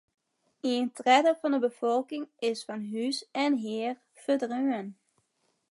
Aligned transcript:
Ien 0.69 0.87
tredde 0.99 1.33
fan 1.39 1.53
de 1.55 1.59
befolking 1.67 2.25
is 2.49 2.59
fan 2.67 2.83
hûs 2.91 3.17
en 3.43 3.53
hear 3.63 3.93
ferdreaun. 4.23 4.87